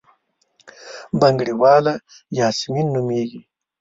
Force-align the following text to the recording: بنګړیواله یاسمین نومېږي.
بنګړیواله 1.19 1.93
یاسمین 2.39 2.87
نومېږي. 2.95 3.41